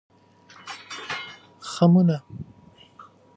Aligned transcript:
خمونه 1.73 2.23